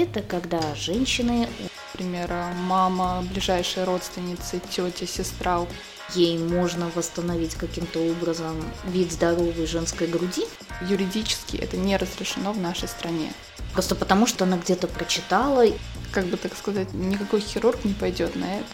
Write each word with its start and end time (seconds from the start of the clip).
Это 0.00 0.22
когда 0.22 0.76
женщины, 0.76 1.48
например, 1.92 2.32
мама, 2.54 3.24
ближайшие 3.32 3.82
родственницы, 3.82 4.60
тетя, 4.70 5.08
сестра, 5.08 5.66
ей 6.14 6.38
можно 6.38 6.88
восстановить 6.94 7.56
каким-то 7.56 7.98
образом 7.98 8.54
вид 8.84 9.10
здоровой 9.10 9.66
женской 9.66 10.06
груди, 10.06 10.44
юридически 10.88 11.56
это 11.56 11.76
не 11.76 11.96
разрешено 11.96 12.52
в 12.52 12.60
нашей 12.60 12.86
стране. 12.86 13.32
просто 13.72 13.96
потому 13.96 14.28
что 14.28 14.44
она 14.44 14.56
где-то 14.58 14.86
прочитала. 14.86 15.64
Как 16.12 16.26
бы 16.26 16.36
так 16.36 16.56
сказать, 16.56 16.92
никакой 16.92 17.40
хирург 17.40 17.84
не 17.84 17.92
пойдет 17.92 18.36
на 18.36 18.60
это. 18.60 18.68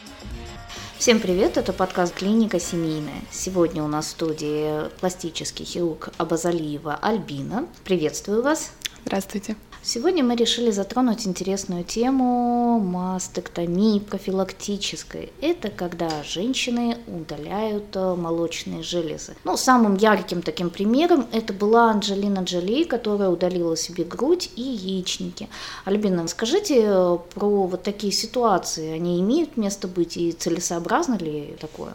Всем 0.99 1.21
привет, 1.21 1.57
это 1.57 1.73
подкаст 1.73 2.13
«Клиника 2.13 2.61
семейная». 2.61 3.23
Сегодня 3.31 3.83
у 3.83 3.89
нас 3.89 4.09
в 4.09 4.11
студии 4.11 4.91
пластический 5.01 5.65
хирург 5.65 6.11
Абазалиева 6.19 6.97
Альбина. 6.97 7.67
Приветствую 7.83 8.43
вас. 8.43 8.73
Здравствуйте. 9.07 9.57
Сегодня 9.87 10.25
мы 10.25 10.35
решили 10.35 10.71
затронуть 10.71 11.27
интересную 11.27 11.85
тему 11.85 12.81
мастектомии 12.81 13.99
профилактической. 13.99 15.31
Это 15.43 15.69
когда 15.69 16.23
женщины 16.23 16.97
удаляют 17.07 17.95
э, 17.95 18.15
молочные 18.15 18.83
железы. 18.83 19.37
Ну, 19.45 19.59
самым 19.59 19.97
ярким 19.97 20.41
таким 20.41 20.71
примером 20.71 21.27
это 21.33 21.53
была 21.53 21.91
Анджелина 21.91 22.45
Джоли, 22.45 22.85
которая 22.85 23.29
удалила 23.29 23.77
себе 23.77 24.05
грудь 24.05 24.51
и 24.57 24.63
яичники. 24.63 25.51
Альбина, 25.85 26.27
скажите 26.29 26.81
э, 26.87 27.19
про 27.35 27.67
вот 27.67 27.83
такие 27.83 28.13
ситуации. 28.15 28.91
Они 28.91 29.21
имеют 29.21 29.59
место 29.59 29.87
быть 29.87 30.17
и 30.17 30.33
целесообразно 30.33 31.17
ли 31.19 31.59
такое? 31.61 31.93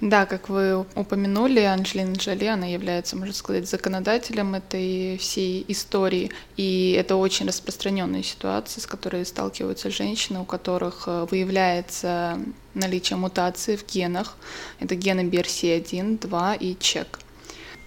Да, 0.00 0.26
как 0.26 0.48
вы 0.48 0.86
упомянули, 0.94 1.60
Анджелина 1.60 2.14
Джоли, 2.14 2.44
она 2.44 2.66
является, 2.66 3.16
можно 3.16 3.34
сказать, 3.34 3.68
законодателем 3.68 4.54
этой 4.54 5.18
всей 5.18 5.64
истории. 5.66 6.30
И 6.56 6.92
это 6.92 7.16
очень 7.16 7.48
распространенная 7.48 8.22
ситуация, 8.22 8.80
с 8.80 8.86
которой 8.86 9.26
сталкиваются 9.26 9.90
женщины, 9.90 10.38
у 10.38 10.44
которых 10.44 11.04
э, 11.08 11.26
выявляется 11.28 12.38
наличие 12.74 13.16
мутации 13.16 13.74
в 13.74 13.84
генах. 13.86 14.36
Это 14.78 14.94
гены 14.94 15.22
BRCA1, 15.22 16.20
2 16.20 16.54
и 16.54 16.76
ЧЕК. 16.78 17.18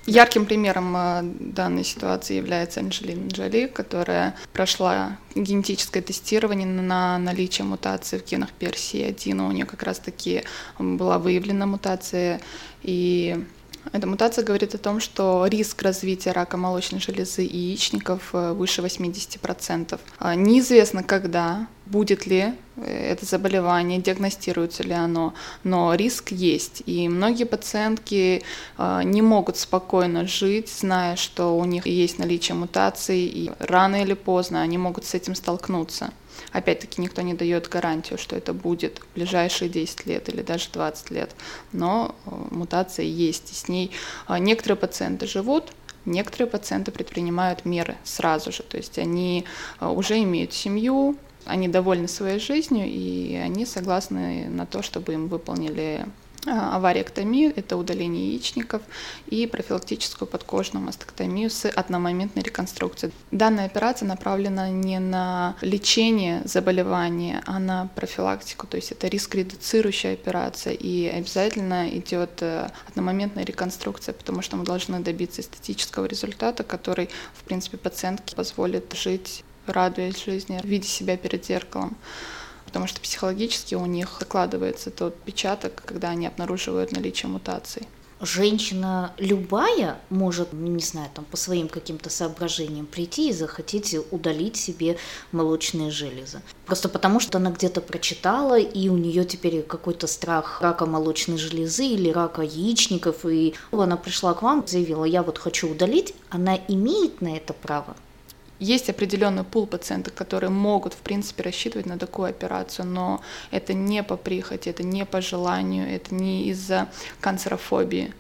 Ярким 0.06 0.46
примером 0.46 0.96
э, 0.98 1.22
данной 1.24 1.84
ситуации 1.84 2.36
является 2.36 2.80
Анджелина 2.80 3.28
Джоли, 3.28 3.68
которая 3.68 4.36
прошла 4.52 5.18
генетическое 5.36 6.02
тестирование 6.02 6.68
на 6.68 7.20
наличие 7.20 7.66
мутации 7.66 8.18
в 8.18 8.26
генах 8.26 8.50
PRC1. 8.60 9.48
У 9.48 9.52
нее 9.52 9.66
как 9.66 9.84
раз-таки 9.84 10.44
была 10.80 11.20
выявлена 11.20 11.68
мутация, 11.68 12.42
и 12.82 13.46
эта 13.92 14.08
мутация 14.08 14.46
говорит 14.46 14.76
о 14.76 14.78
том, 14.78 15.00
что 15.00 15.46
риск 15.48 15.82
развития 15.82 16.32
рака 16.32 16.58
молочной 16.58 17.02
железы 17.02 17.46
и 17.46 17.58
яичников 17.58 18.30
э, 18.34 18.54
выше 18.54 18.82
80%. 18.82 20.00
А 20.20 20.36
неизвестно, 20.36 21.04
когда, 21.04 21.68
будет 21.92 22.26
ли 22.26 22.54
э, 22.78 23.12
это 23.12 23.26
заболевание, 23.26 24.00
диагностируется 24.00 24.84
ли 24.84 24.94
оно, 24.94 25.34
но 25.64 25.94
риск 25.94 26.32
есть. 26.32 26.82
И 26.86 27.10
многие 27.10 27.44
пациентки 27.44 28.44
э, 28.78 29.02
не 29.04 29.22
могут 29.22 29.58
спокойно 29.58 30.26
жить, 30.26 30.70
зная, 30.70 31.16
что 31.16 31.58
у 31.58 31.66
них 31.66 31.86
есть 31.86 32.18
наличие 32.18 32.56
мутаций, 32.56 33.20
и 33.20 33.52
рано 33.60 34.02
или 34.02 34.14
поздно 34.14 34.62
они 34.62 34.78
могут 34.78 35.06
с 35.06 35.14
этим 35.14 35.36
столкнуться. 35.36 36.12
Опять-таки 36.54 37.02
никто 37.02 37.22
не 37.22 37.34
дает 37.34 37.68
гарантию, 37.68 38.18
что 38.18 38.36
это 38.36 38.54
будет 38.54 39.00
в 39.00 39.16
ближайшие 39.16 39.70
10 39.70 40.06
лет 40.06 40.30
или 40.30 40.42
даже 40.42 40.70
20 40.72 41.12
лет, 41.12 41.36
но 41.74 42.16
э, 42.26 42.32
мутация 42.52 43.06
есть, 43.06 43.52
и 43.52 43.56
с 43.56 43.68
ней 43.68 43.92
некоторые 44.30 44.78
пациенты 44.78 45.28
живут, 45.28 45.74
некоторые 46.06 46.48
пациенты 46.48 46.92
предпринимают 46.92 47.66
меры 47.66 47.98
сразу 48.04 48.52
же, 48.52 48.64
то 48.64 48.78
есть 48.78 48.98
они 48.98 49.46
уже 49.80 50.18
имеют 50.24 50.52
семью, 50.52 51.16
они 51.46 51.68
довольны 51.68 52.08
своей 52.08 52.40
жизнью, 52.40 52.88
и 52.88 53.36
они 53.36 53.66
согласны 53.66 54.48
на 54.50 54.66
то, 54.66 54.82
чтобы 54.82 55.14
им 55.14 55.28
выполнили 55.28 56.06
а, 56.48 56.78
авариэктомию– 56.78 57.54
это 57.56 57.78
удаление 57.78 58.32
яичников, 58.32 58.82
и 59.28 59.46
профилактическую 59.46 60.28
подкожную 60.28 60.84
мастектомию 60.84 61.50
с 61.50 61.70
одномоментной 61.70 62.42
реконструкцией. 62.42 63.14
Данная 63.30 63.66
операция 63.66 64.08
направлена 64.08 64.70
не 64.70 65.00
на 65.00 65.56
лечение 65.62 66.42
заболевания, 66.46 67.44
а 67.46 67.60
на 67.60 67.90
профилактику, 67.96 68.66
то 68.66 68.78
есть 68.78 68.92
это 68.92 69.08
риск-редуцирующая 69.08 70.14
операция, 70.14 70.74
и 70.74 71.08
обязательно 71.08 71.88
идет 71.90 72.42
э, 72.42 72.70
одномоментная 72.88 73.46
реконструкция, 73.46 74.14
потому 74.14 74.42
что 74.42 74.58
мы 74.58 74.66
должны 74.66 75.00
добиться 75.00 75.42
эстетического 75.42 76.06
результата, 76.06 76.64
который, 76.64 77.10
в 77.36 77.44
принципе, 77.44 77.78
пациентке 77.78 78.36
позволит 78.36 78.92
жить, 78.94 79.44
радуясь 79.66 80.24
жизни, 80.24 80.60
видя 80.64 80.88
себя 80.88 81.18
перед 81.18 81.46
зеркалом 81.46 81.98
потому 82.72 82.88
что 82.88 83.02
психологически 83.02 83.76
у 83.76 83.86
них 83.86 84.16
закладывается 84.18 84.92
тот 84.92 85.22
печаток, 85.24 85.84
когда 85.86 86.12
они 86.12 86.26
обнаруживают 86.26 86.94
наличие 86.94 87.30
мутаций. 87.30 87.86
Женщина 88.22 89.14
любая 89.18 90.00
может, 90.10 90.54
не 90.54 90.84
знаю, 90.84 91.10
там 91.14 91.26
по 91.26 91.36
своим 91.36 91.68
каким-то 91.68 92.10
соображениям 92.10 92.86
прийти 92.86 93.30
и 93.30 93.34
захотеть 93.34 93.94
удалить 94.12 94.56
себе 94.56 94.98
молочные 95.34 95.92
железы. 95.92 96.42
Просто 96.66 96.88
потому, 96.88 97.20
что 97.20 97.40
она 97.40 97.50
где-то 97.50 97.82
прочитала, 97.82 98.58
и 98.58 98.88
у 98.88 98.96
нее 98.96 99.26
теперь 99.26 99.64
какой-то 99.64 100.06
страх 100.06 100.62
рака 100.62 100.86
молочной 100.86 101.38
железы 101.40 101.86
или 101.86 102.10
рака 102.10 102.44
яичников, 102.44 103.26
и 103.26 103.56
она 103.72 103.98
пришла 103.98 104.34
к 104.34 104.44
вам, 104.44 104.64
заявила, 104.66 105.04
я 105.04 105.24
вот 105.24 105.38
хочу 105.38 105.70
удалить, 105.70 106.14
она 106.30 106.56
имеет 106.68 107.22
на 107.22 107.36
это 107.36 107.54
право? 107.54 107.98
Есть 108.62 108.92
определенный 108.92 109.44
пул 109.44 109.66
пациентов, 109.66 110.14
которые 110.14 110.52
могут, 110.52 110.94
в 110.94 110.98
принципе, 110.98 111.42
рассчитывать 111.42 111.88
на 111.88 111.98
такую 111.98 112.30
операцию, 112.30 112.86
но 112.86 113.20
это 113.50 113.74
не 113.74 114.04
по 114.04 114.18
прихоти, 114.18 114.70
это 114.70 114.84
не 114.84 115.04
по 115.04 115.20
желанию, 115.20 115.90
это 115.92 116.14
не 116.14 116.48
из-за 116.50 116.88
канцерофобии. 117.22 118.14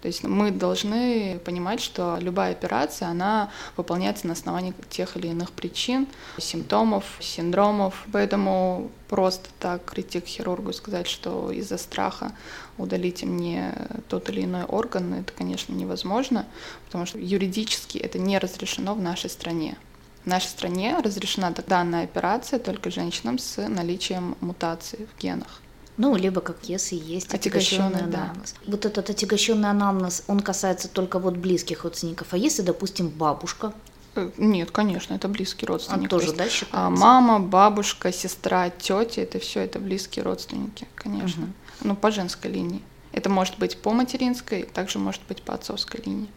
То 0.00 0.06
есть 0.08 0.22
мы 0.22 0.50
должны 0.50 1.40
понимать, 1.44 1.80
что 1.80 2.18
любая 2.20 2.52
операция, 2.52 3.08
она 3.08 3.50
выполняется 3.76 4.26
на 4.26 4.34
основании 4.34 4.74
тех 4.90 5.16
или 5.16 5.28
иных 5.28 5.50
причин, 5.50 6.06
симптомов, 6.38 7.04
синдромов. 7.20 8.06
Поэтому 8.12 8.90
просто 9.08 9.48
так 9.58 9.82
прийти 9.82 10.20
к 10.20 10.26
хирургу 10.26 10.70
и 10.70 10.72
сказать, 10.72 11.08
что 11.08 11.50
из-за 11.50 11.78
страха 11.78 12.32
удалите 12.76 13.26
мне 13.26 13.74
тот 14.08 14.28
или 14.30 14.44
иной 14.44 14.64
орган, 14.64 15.14
это, 15.14 15.32
конечно, 15.32 15.72
невозможно, 15.72 16.46
потому 16.86 17.06
что 17.06 17.18
юридически 17.18 17.98
это 17.98 18.18
не 18.18 18.38
разрешено 18.38 18.94
в 18.94 19.00
нашей 19.00 19.30
стране. 19.30 19.76
В 20.24 20.26
нашей 20.26 20.48
стране 20.48 20.96
разрешена 21.02 21.52
данная 21.66 22.04
операция 22.04 22.58
только 22.58 22.90
женщинам 22.90 23.38
с 23.38 23.66
наличием 23.66 24.36
мутации 24.40 25.08
в 25.12 25.20
генах. 25.20 25.60
Ну, 25.98 26.14
либо 26.14 26.40
как 26.40 26.56
если 26.62 26.94
есть 26.94 27.34
отягощенный 27.34 28.04
анамнез. 28.04 28.54
Да. 28.64 28.70
Вот 28.70 28.86
этот 28.86 29.10
отягощенный 29.10 29.68
анамнез, 29.68 30.22
он 30.28 30.40
касается 30.40 30.88
только 30.88 31.18
вот 31.18 31.36
близких 31.36 31.82
родственников. 31.82 32.28
А 32.30 32.36
если, 32.36 32.62
допустим, 32.62 33.08
бабушка, 33.08 33.72
э, 34.14 34.30
нет, 34.38 34.70
конечно, 34.70 35.14
это 35.14 35.26
близкий 35.26 35.66
родственник. 35.66 36.02
Он 36.04 36.08
тоже, 36.08 36.32
да, 36.32 36.48
считается? 36.48 36.68
А 36.70 36.88
мама, 36.88 37.40
бабушка, 37.40 38.12
сестра, 38.12 38.70
тетя, 38.70 39.22
это 39.22 39.40
все 39.40 39.60
это 39.60 39.80
близкие 39.80 40.24
родственники, 40.24 40.86
конечно. 40.94 41.42
Угу. 41.42 41.52
Ну, 41.88 41.96
по 41.96 42.12
женской 42.12 42.50
линии. 42.50 42.80
Это 43.10 43.28
может 43.28 43.58
быть 43.58 43.76
по 43.78 43.92
материнской, 43.92 44.62
также 44.62 45.00
может 45.00 45.22
быть 45.28 45.42
по 45.42 45.54
отцовской 45.54 46.00
линии. 46.06 46.28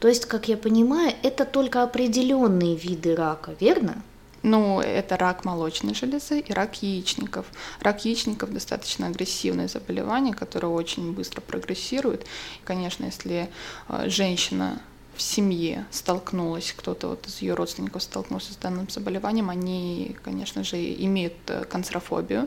То 0.00 0.08
есть, 0.08 0.26
как 0.26 0.48
я 0.48 0.56
понимаю, 0.56 1.14
это 1.22 1.44
только 1.44 1.84
определенные 1.84 2.74
виды 2.74 3.14
рака, 3.14 3.54
верно? 3.60 4.02
Ну, 4.44 4.78
это 4.78 5.16
рак 5.16 5.46
молочной 5.46 5.94
железы 5.94 6.40
и 6.40 6.52
рак 6.52 6.82
яичников. 6.82 7.46
Рак 7.80 8.04
яичников 8.04 8.52
достаточно 8.52 9.06
агрессивное 9.06 9.68
заболевание, 9.68 10.34
которое 10.34 10.66
очень 10.66 11.14
быстро 11.14 11.40
прогрессирует. 11.40 12.26
Конечно, 12.62 13.06
если 13.06 13.48
э, 13.88 14.08
женщина 14.10 14.82
в 15.16 15.22
семье 15.22 15.86
столкнулась, 15.90 16.74
кто-то 16.76 17.08
вот 17.08 17.26
из 17.26 17.40
ее 17.40 17.54
родственников 17.54 18.02
столкнулся 18.02 18.52
с 18.52 18.56
данным 18.56 18.86
заболеванием, 18.90 19.48
они, 19.48 20.14
конечно 20.22 20.62
же, 20.62 20.76
имеют 20.76 21.36
э, 21.46 21.64
канцерофобию. 21.64 22.46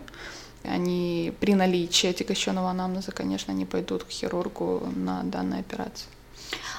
Они 0.64 1.34
при 1.40 1.56
наличии 1.56 2.10
отягощенного 2.10 2.70
анамнеза, 2.70 3.12
конечно, 3.12 3.52
не 3.54 3.66
пойдут 3.66 4.04
к 4.04 4.12
хирургу 4.12 4.84
на 4.96 5.24
данную 5.24 5.62
операцию. 5.62 6.10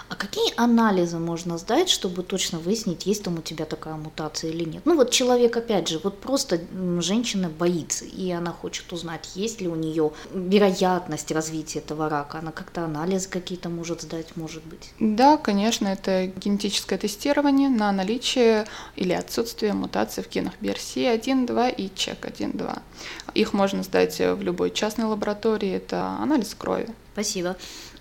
А 0.09 0.15
какие 0.15 0.55
анализы 0.57 1.19
можно 1.19 1.59
сдать, 1.59 1.91
чтобы 1.91 2.23
точно 2.23 2.59
выяснить, 2.59 3.05
есть 3.07 3.23
там 3.23 3.39
у 3.39 3.43
тебя 3.43 3.67
такая 3.67 3.95
мутация 3.95 4.51
или 4.51 4.65
нет? 4.65 4.83
Ну 4.87 4.97
вот 4.97 5.11
человек, 5.11 5.57
опять 5.57 5.89
же, 5.89 6.01
вот 6.03 6.19
просто 6.19 6.61
женщина 7.01 7.51
боится, 7.51 8.05
и 8.07 8.31
она 8.31 8.53
хочет 8.53 8.91
узнать, 8.93 9.31
есть 9.35 9.61
ли 9.61 9.69
у 9.69 9.75
нее 9.75 10.13
вероятность 10.33 11.31
развития 11.31 11.81
этого 11.81 12.09
рака. 12.09 12.39
Она 12.39 12.53
как-то 12.53 12.85
анализы 12.85 13.29
какие-то 13.29 13.69
может 13.69 14.03
сдать, 14.03 14.37
может 14.37 14.65
быть? 14.65 14.93
Да, 14.99 15.37
конечно, 15.37 15.89
это 15.89 16.27
генетическое 16.27 16.99
тестирование 16.99 17.69
на 17.69 17.93
наличие 17.93 18.67
или 18.97 19.13
отсутствие 19.13 19.75
мутации 19.75 20.23
в 20.23 20.31
генах 20.31 20.55
BRCA1, 20.61 21.47
2 21.47 21.69
и 21.69 21.89
ЧЕК1, 21.89 22.57
2. 22.57 22.83
Их 23.35 23.53
можно 23.53 23.83
сдать 23.83 24.19
в 24.19 24.41
любой 24.41 24.71
частной 24.71 25.05
лаборатории, 25.05 25.71
это 25.71 26.17
анализ 26.21 26.55
крови. 26.55 26.89
Спасибо. 27.13 27.57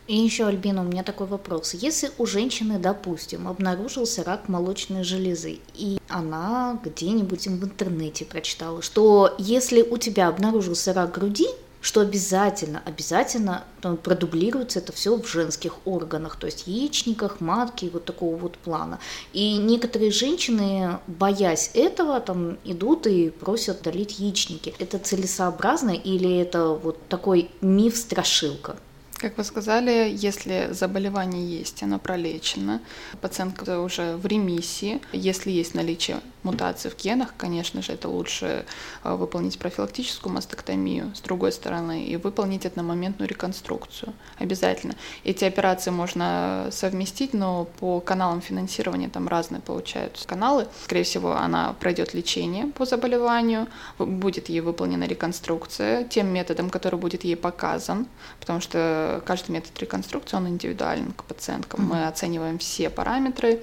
И 0.07 0.15
еще, 0.15 0.45
Альбина, 0.45 0.81
у 0.81 0.85
меня 0.85 1.03
такой 1.03 1.27
вопрос. 1.27 1.73
Если 1.73 2.11
у 2.17 2.25
женщины, 2.25 2.79
допустим, 2.79 3.45
обнаружился 3.47 4.23
рак 4.23 4.47
молочной 4.47 5.03
железы, 5.03 5.59
и 5.75 5.97
она 6.07 6.79
где-нибудь 6.81 7.47
в 7.47 7.63
интернете 7.65 8.23
прочитала, 8.23 8.81
что 8.81 9.35
если 9.37 9.81
у 9.81 9.97
тебя 9.97 10.29
обнаружился 10.29 10.93
рак 10.93 11.11
груди, 11.13 11.47
что 11.81 12.01
обязательно, 12.01 12.81
обязательно 12.85 13.63
продублируется 13.81 14.79
это 14.79 14.93
все 14.93 15.15
в 15.17 15.27
женских 15.27 15.75
органах, 15.85 16.37
то 16.37 16.47
есть 16.47 16.67
яичниках, 16.67 17.39
матке, 17.39 17.89
вот 17.89 18.05
такого 18.05 18.35
вот 18.35 18.57
плана. 18.57 18.99
И 19.33 19.57
некоторые 19.57 20.11
женщины, 20.11 20.99
боясь 21.07 21.71
этого, 21.73 22.19
там 22.19 22.57
идут 22.63 23.07
и 23.07 23.29
просят 23.29 23.81
удалить 23.81 24.19
яичники. 24.19 24.73
Это 24.79 24.99
целесообразно 24.99 25.91
или 25.91 26.39
это 26.39 26.69
вот 26.69 26.97
такой 27.09 27.51
миф-страшилка? 27.61 28.77
Как 29.17 29.35
вы 29.35 29.43
сказали, 29.43 30.13
если 30.15 30.69
заболевание 30.71 31.43
есть, 31.43 31.81
оно 31.81 31.97
пролечено, 31.97 32.81
пациентка 33.19 33.79
уже 33.79 34.15
в 34.15 34.27
ремиссии. 34.27 35.01
Если 35.11 35.49
есть 35.49 35.73
наличие 35.73 36.19
мутации 36.43 36.89
в 36.89 36.95
генах, 36.95 37.33
конечно 37.35 37.81
же, 37.81 37.93
это 37.93 38.09
лучше 38.09 38.65
э, 39.03 39.15
выполнить 39.15 39.57
профилактическую 39.57 40.31
мастектомию, 40.31 41.11
с 41.15 41.21
другой 41.21 41.51
стороны, 41.51 42.05
и 42.05 42.15
выполнить 42.15 42.67
одномоментную 42.67 43.27
реконструкцию. 43.27 44.13
Обязательно. 44.37 44.95
Эти 45.23 45.45
операции 45.45 45.89
можно 45.89 46.67
совместить, 46.71 47.33
но 47.33 47.65
по 47.79 47.99
каналам 47.99 48.41
финансирования 48.41 49.09
там 49.09 49.27
разные 49.27 49.61
получаются 49.61 50.27
каналы. 50.27 50.67
Скорее 50.83 51.03
всего, 51.03 51.35
она 51.35 51.73
пройдет 51.79 52.13
лечение 52.13 52.67
по 52.67 52.85
заболеванию, 52.85 53.67
будет 53.97 54.49
ей 54.49 54.61
выполнена 54.61 55.05
реконструкция 55.05 56.03
тем 56.03 56.27
методом, 56.27 56.69
который 56.69 56.99
будет 56.99 57.23
ей 57.23 57.35
показан, 57.35 58.05
потому 58.39 58.61
что 58.61 59.06
каждый 59.25 59.51
метод 59.51 59.77
реконструкции, 59.79 60.37
он 60.37 60.47
индивидуален 60.47 61.11
к 61.13 61.23
пациенткам. 61.23 61.81
Mm-hmm. 61.81 61.95
Мы 61.95 62.07
оцениваем 62.07 62.57
все 62.59 62.89
параметры 62.89 63.61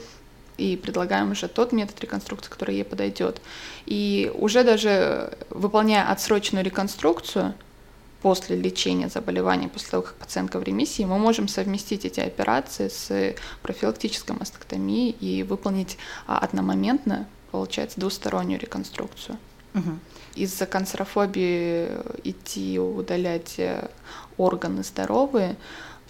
и 0.57 0.77
предлагаем 0.77 1.33
уже 1.33 1.49
тот 1.49 1.73
метод 1.73 2.01
реконструкции, 2.01 2.51
который 2.51 2.77
ей 2.77 2.85
подойдет. 2.85 3.41
И 3.87 4.31
уже 4.35 4.65
даже 4.65 5.37
выполняя 5.51 6.11
отсроченную 6.11 6.65
реконструкцию, 6.65 7.55
после 8.25 8.57
лечения 8.57 9.11
заболевания, 9.11 9.69
после 9.69 9.91
того, 9.91 10.03
как 10.03 10.15
пациентка 10.15 10.59
в 10.59 10.63
ремиссии, 10.63 11.03
мы 11.03 11.19
можем 11.19 11.47
совместить 11.47 12.07
эти 12.07 12.21
операции 12.21 12.89
с 12.89 13.35
профилактической 13.61 14.35
мастектомией 14.35 15.11
и 15.11 15.43
выполнить 15.43 15.99
а, 16.27 16.39
одномоментно, 16.39 17.29
получается, 17.51 18.01
двустороннюю 18.01 18.59
реконструкцию. 18.59 19.37
Угу. 19.75 19.99
Из-за 20.37 20.67
канцерофобии 20.67 21.89
идти 22.23 22.79
удалять 22.79 23.59
э, 23.59 23.89
органы 24.37 24.83
здоровые, 24.85 25.57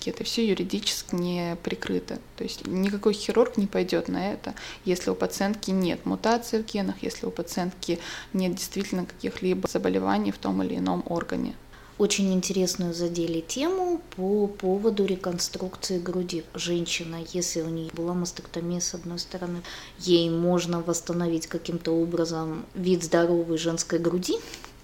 это 0.07 0.25
все 0.25 0.47
юридически 0.47 1.15
не 1.15 1.57
прикрыто. 1.63 2.19
То 2.37 2.45
есть 2.45 2.67
никакой 2.67 3.15
хирург 3.15 3.57
не 3.57 3.67
пойдет 3.67 4.09
на 4.09 4.33
это, 4.33 4.55
если 4.85 5.11
у 5.11 5.15
пациентки 5.15 5.71
нет 5.71 6.05
мутации 6.05 6.63
в 6.63 6.67
генах, 6.67 6.97
если 7.01 7.27
у 7.27 7.31
пациентки 7.31 7.99
нет 8.33 8.55
действительно 8.55 9.07
каких-либо 9.07 9.69
заболеваний 9.69 10.31
в 10.31 10.39
том 10.39 10.63
или 10.63 10.77
ином 10.77 11.03
органе 11.07 11.55
очень 11.99 12.33
интересную 12.33 12.95
задели 12.95 13.41
тему 13.41 14.01
по 14.17 14.47
поводу 14.47 15.05
реконструкции 15.05 15.99
груди. 15.99 16.45
Женщина, 16.55 17.19
если 17.33 17.61
у 17.63 17.69
нее 17.69 17.91
была 17.93 18.15
мастектомия 18.15 18.81
с 18.81 18.95
одной 18.95 19.19
стороны, 19.19 19.63
ей 19.99 20.31
можно 20.31 20.81
восстановить 20.81 21.47
каким-то 21.47 21.93
образом 21.93 22.65
вид 22.75 23.05
здоровой 23.05 23.59
женской 23.59 23.99
груди, 23.99 24.37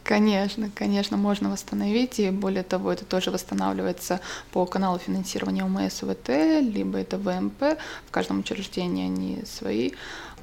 Конечно, 0.03 0.71
конечно, 0.75 1.17
можно 1.17 1.51
восстановить, 1.51 2.19
и 2.19 2.31
более 2.31 2.65
того, 2.65 2.91
это 2.91 3.05
тоже 3.05 3.31
восстанавливается 3.31 4.21
по 4.51 4.65
каналу 4.67 4.99
финансирования 4.99 5.63
УМС 5.63 6.01
ВТ, 6.01 6.29
либо 6.63 6.99
это 6.99 7.19
ВМП, 7.19 7.79
в 8.07 8.11
каждом 8.11 8.41
учреждении 8.41 9.05
они 9.05 9.45
свои, 9.45 9.93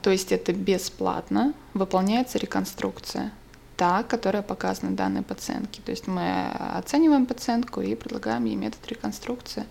то 0.01 0.11
есть 0.11 0.31
это 0.31 0.53
бесплатно, 0.53 1.53
выполняется 1.73 2.37
реконструкция 2.37 3.33
та, 3.77 4.03
которая 4.03 4.41
показана 4.41 4.95
данной 4.95 5.21
пациентке. 5.21 5.81
То 5.85 5.91
есть 5.91 6.07
мы 6.07 6.49
оцениваем 6.75 7.25
пациентку 7.25 7.81
и 7.81 7.95
предлагаем 7.95 8.45
ей 8.45 8.55
метод 8.55 8.85
реконструкции. 8.87 9.65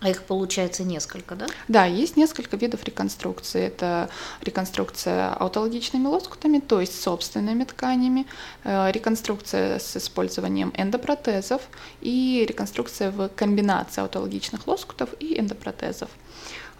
А 0.00 0.10
их 0.10 0.24
получается 0.24 0.82
несколько, 0.82 1.34
да? 1.34 1.46
Да, 1.68 1.86
есть 1.86 2.16
несколько 2.16 2.56
видов 2.58 2.84
реконструкции. 2.84 3.62
Это 3.62 4.10
реконструкция 4.42 5.32
аутологичными 5.32 6.06
лоскутами, 6.06 6.58
то 6.58 6.80
есть 6.80 7.00
собственными 7.00 7.64
тканями, 7.64 8.26
э, 8.64 8.90
реконструкция 8.92 9.78
с 9.78 9.96
использованием 9.96 10.74
эндопротезов 10.76 11.62
и 12.02 12.44
реконструкция 12.46 13.12
в 13.12 13.28
комбинации 13.28 14.02
аутологичных 14.02 14.66
лоскутов 14.66 15.08
и 15.20 15.40
эндопротезов. 15.40 16.10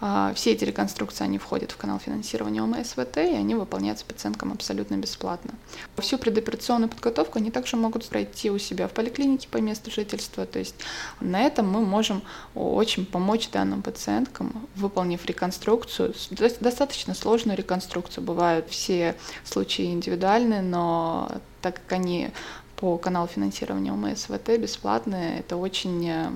А, 0.01 0.33
все 0.33 0.51
эти 0.51 0.63
реконструкции, 0.65 1.23
они 1.23 1.37
входят 1.37 1.71
в 1.71 1.77
канал 1.77 1.99
финансирования 1.99 2.61
ОМСВТ, 2.61 3.17
и 3.17 3.35
они 3.35 3.55
выполняются 3.55 4.05
пациенткам 4.05 4.51
абсолютно 4.51 4.95
бесплатно. 4.95 5.51
Всю 5.97 6.17
предоперационную 6.17 6.89
подготовку 6.89 7.39
они 7.39 7.49
также 7.49 7.77
могут 7.77 8.07
пройти 8.07 8.51
у 8.51 8.57
себя 8.57 8.87
в 8.87 8.91
поликлинике 8.91 9.47
по 9.47 9.57
месту 9.57 9.91
жительства. 9.91 10.45
То 10.45 10.59
есть 10.59 10.75
на 11.21 11.41
этом 11.41 11.69
мы 11.69 11.81
можем 11.81 12.23
очень 12.53 13.05
помочь 13.05 13.49
данным 13.49 13.81
пациенткам, 13.81 14.67
выполнив 14.75 15.25
реконструкцию, 15.25 16.13
достаточно 16.59 17.13
сложную 17.13 17.57
реконструкцию. 17.57 18.23
Бывают 18.23 18.69
все 18.69 19.15
случаи 19.45 19.85
индивидуальные, 19.85 20.61
но 20.61 21.31
так 21.61 21.75
как 21.75 21.93
они 21.93 22.31
по 22.75 22.97
каналу 22.97 23.27
финансирования 23.27 23.93
ОМСВТ 23.93 24.59
бесплатные, 24.59 25.39
это 25.39 25.55
очень 25.55 26.07
э, 26.09 26.29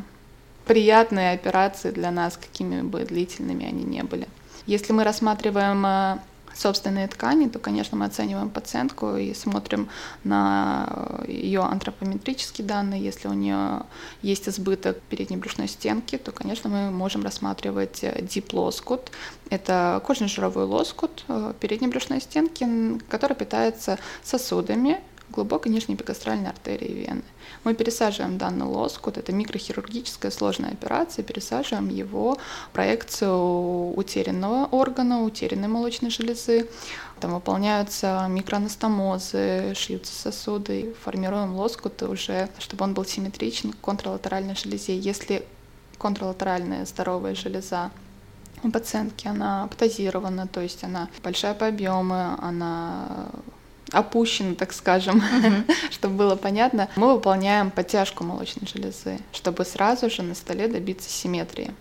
приятные 0.65 1.33
операции 1.33 1.91
для 1.91 2.11
нас, 2.11 2.37
какими 2.37 2.81
бы 2.81 3.03
длительными 3.03 3.65
они 3.65 3.83
не 3.83 4.03
были. 4.03 4.27
Если 4.65 4.93
мы 4.93 5.03
рассматриваем 5.03 5.85
э, 5.85 6.19
собственные 6.53 7.07
ткани, 7.07 7.47
то, 7.47 7.59
конечно, 7.59 7.97
мы 7.97 8.05
оцениваем 8.05 8.49
пациентку 8.49 9.15
и 9.15 9.33
смотрим 9.33 9.89
на 10.23 11.23
ее 11.27 11.61
антропометрические 11.61 12.67
данные. 12.67 13.03
Если 13.03 13.27
у 13.27 13.33
нее 13.33 13.83
есть 14.21 14.47
избыток 14.47 14.99
передней 15.09 15.37
брюшной 15.37 15.67
стенки, 15.67 16.17
то, 16.17 16.31
конечно, 16.31 16.69
мы 16.69 16.91
можем 16.91 17.23
рассматривать 17.23 18.03
дип-лоскут. 18.21 19.11
Это 19.49 20.01
кожно-жировой 20.05 20.65
лоскут 20.65 21.23
э, 21.27 21.53
передней 21.59 21.87
брюшной 21.87 22.21
стенки, 22.21 22.67
который 23.09 23.35
питается 23.35 23.97
сосудами, 24.23 25.01
глубокой 25.31 25.71
нижней 25.71 25.95
эпигастральной 25.95 26.49
артерии 26.49 27.05
вены. 27.05 27.23
Мы 27.63 27.73
пересаживаем 27.73 28.37
данный 28.37 28.65
лоскут, 28.65 29.17
это 29.17 29.31
микрохирургическая 29.31 30.31
сложная 30.31 30.71
операция, 30.71 31.23
пересаживаем 31.23 31.89
его 31.89 32.37
проекцию 32.73 33.93
утерянного 33.95 34.65
органа, 34.65 35.23
утерянной 35.23 35.67
молочной 35.67 36.11
железы. 36.11 36.69
Там 37.19 37.33
выполняются 37.33 38.25
микроанастомозы, 38.29 39.73
шьются 39.75 40.13
сосуды, 40.13 40.95
формируем 41.03 41.55
лоскут 41.55 42.01
уже, 42.03 42.49
чтобы 42.59 42.85
он 42.85 42.93
был 42.93 43.05
симметричен 43.05 43.73
к 43.73 43.81
контралатеральной 43.81 44.55
железе. 44.55 44.97
Если 44.97 45.45
контралатеральная 45.97 46.85
здоровая 46.85 47.35
железа 47.35 47.91
у 48.63 48.71
пациентки, 48.71 49.27
она 49.27 49.63
аптазирована, 49.63 50.47
то 50.47 50.61
есть 50.61 50.83
она 50.83 51.09
большая 51.23 51.53
по 51.53 51.67
объему, 51.67 52.35
она 52.39 53.27
опущен, 53.91 54.55
так 54.55 54.73
скажем, 54.73 55.21
чтобы 55.91 56.15
было 56.15 56.35
понятно, 56.35 56.89
мы 56.95 57.13
выполняем 57.13 57.71
подтяжку 57.71 58.23
молочной 58.23 58.67
железы, 58.67 59.19
чтобы 59.31 59.65
сразу 59.65 60.09
же 60.09 60.23
на 60.23 60.35
столе 60.35 60.67
добиться 60.67 61.09
симметрии. 61.09 61.73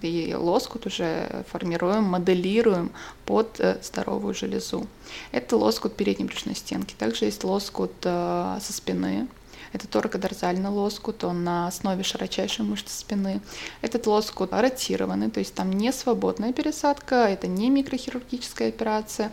И 0.00 0.32
лоскут 0.32 0.86
уже 0.86 1.44
формируем, 1.50 2.04
моделируем 2.04 2.92
под 3.24 3.58
э, 3.58 3.78
здоровую 3.82 4.32
железу. 4.32 4.86
Это 5.32 5.56
лоскут 5.56 5.96
передней 5.96 6.24
брюшной 6.24 6.54
стенки. 6.54 6.94
Также 6.96 7.24
есть 7.24 7.42
лоскут 7.42 7.94
э, 8.04 8.58
со 8.62 8.72
спины, 8.72 9.26
это 9.72 9.86
торакодорзальный 9.86 10.70
лоскут, 10.70 11.24
он 11.24 11.44
на 11.44 11.66
основе 11.66 12.02
широчайшей 12.02 12.64
мышцы 12.64 12.98
спины. 12.98 13.40
Этот 13.82 14.06
лоскут 14.06 14.52
ротированный, 14.52 15.30
то 15.30 15.40
есть 15.40 15.54
там 15.54 15.72
не 15.72 15.92
свободная 15.92 16.52
пересадка, 16.52 17.26
это 17.28 17.46
не 17.46 17.68
микрохирургическая 17.70 18.68
операция 18.68 19.32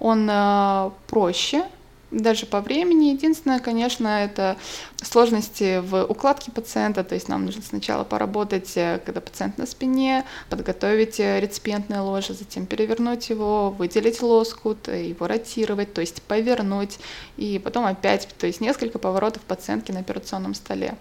он 0.00 0.28
э, 0.28 0.90
проще, 1.06 1.64
даже 2.10 2.46
по 2.46 2.60
времени. 2.60 3.10
Единственное, 3.10 3.60
конечно, 3.60 4.08
это 4.08 4.56
сложности 5.02 5.80
в 5.80 6.04
укладке 6.04 6.50
пациента, 6.50 7.04
то 7.04 7.14
есть 7.14 7.28
нам 7.28 7.44
нужно 7.44 7.62
сначала 7.62 8.04
поработать, 8.04 8.72
э, 8.76 9.00
когда 9.04 9.20
пациент 9.20 9.58
на 9.58 9.66
спине, 9.66 10.24
подготовить 10.48 11.20
э, 11.20 11.40
реципиентное 11.40 12.02
ложе, 12.02 12.34
затем 12.34 12.66
перевернуть 12.66 13.30
его, 13.30 13.70
выделить 13.70 14.22
лоскут, 14.22 14.88
его 14.88 15.26
ротировать, 15.26 15.94
то 15.94 16.00
есть 16.00 16.22
повернуть, 16.22 16.98
и 17.36 17.60
потом 17.62 17.86
опять, 17.86 18.28
то 18.38 18.46
есть 18.46 18.60
несколько 18.60 18.98
поворотов 18.98 19.42
пациентки 19.42 19.92
на 19.92 20.00
операционном 20.00 20.54
столе. 20.54 20.96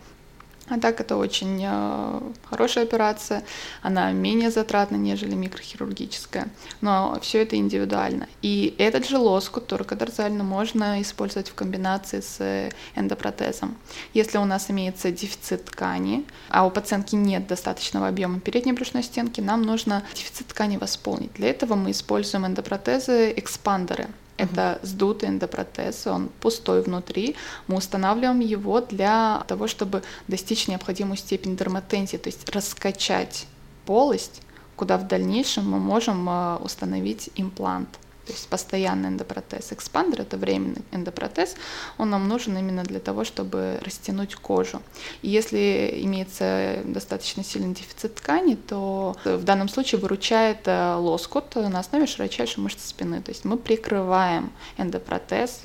А 0.70 0.80
так 0.80 1.02
это 1.02 1.18
очень 1.18 1.64
э, 1.66 2.20
хорошая 2.44 2.84
операция, 2.84 3.44
она 3.82 4.12
менее 4.12 4.52
затратна, 4.52 4.96
нежели 4.96 5.34
микрохирургическая, 5.34 6.48
но 6.82 7.18
все 7.22 7.42
это 7.42 7.56
индивидуально. 7.56 8.28
И 8.44 8.76
этот 8.78 9.08
же 9.08 9.18
лоскут 9.18 9.66
торкодорзально 9.68 10.44
можно 10.44 11.02
использовать 11.02 11.50
в 11.50 11.56
комбинации 11.56 12.22
с 12.22 12.72
эндопротезом. 12.96 13.76
Если 14.14 14.38
у 14.38 14.46
нас 14.46 14.70
имеется 14.70 15.12
дефицит 15.12 15.66
ткани, 15.66 16.24
а 16.50 16.66
у 16.66 16.70
пациентки 16.70 17.16
нет 17.16 17.48
достаточного 17.48 18.08
объема 18.08 18.40
передней 18.40 18.74
брюшной 18.74 19.04
стенки, 19.04 19.42
нам 19.42 19.64
нужно 19.64 20.04
дефицит 20.14 20.48
ткани 20.48 20.78
восполнить. 20.78 21.34
Для 21.34 21.50
этого 21.50 21.74
мы 21.74 21.92
используем 21.92 22.46
эндопротезы, 22.46 23.34
экспандеры. 23.36 24.08
Это 24.40 24.80
сдутый 24.84 25.28
эндопротез, 25.28 26.08
он 26.08 26.30
пустой 26.40 26.82
внутри. 26.82 27.36
Мы 27.68 27.76
устанавливаем 27.76 28.40
его 28.40 28.80
для 28.80 29.44
того, 29.50 29.68
чтобы 29.68 30.02
достичь 30.30 30.70
необходимую 30.70 31.18
степень 31.18 31.58
дерматензии, 31.58 32.16
то 32.16 32.30
есть 32.30 32.50
раскачать 32.50 33.48
полость, 33.86 34.42
куда 34.78 34.98
в 34.98 35.08
дальнейшем 35.08 35.70
мы 35.70 35.78
можем 35.78 36.30
э, 36.30 36.56
установить 36.64 37.30
имплант 37.36 37.90
то 38.30 38.34
есть 38.34 38.48
постоянный 38.48 39.10
эндопротез. 39.10 39.72
Экспандер— 39.72 40.22
это 40.22 40.38
временный 40.38 40.84
эндопротез, 40.92 41.56
он 41.98 42.12
нам 42.12 42.28
нужен 42.28 42.56
именно 42.56 42.84
для 42.84 43.00
того, 43.00 43.24
чтобы 43.24 43.80
растянуть 43.84 44.36
кожу. 44.36 44.84
И 45.24 45.30
если 45.30 46.00
имеется 46.04 46.82
достаточно 46.86 47.44
сильный 47.44 47.74
дефицит 47.74 48.14
ткани, 48.14 48.54
то 48.54 49.16
в 49.26 49.44
данном 49.44 49.68
случае 49.68 50.00
выручает 50.00 50.60
э, 50.68 50.94
лоскут 50.94 51.56
на 51.56 51.80
основе 51.80 52.06
широчайшей 52.06 52.62
мышцы 52.62 52.88
спины. 52.88 53.20
То 53.24 53.32
есть 53.32 53.46
мы 53.46 53.58
прикрываем 53.58 54.52
эндопротез, 54.78 55.62